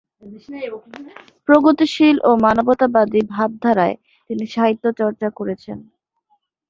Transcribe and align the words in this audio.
প্রগতিশীল 1.47 2.15
ও 2.23 2.31
মানবতাবাদী 2.37 3.21
ভাবধারায় 3.33 3.95
তিনি 4.29 4.43
সাহিত্যচর্চা 4.47 5.27
করেছেন। 5.39 5.77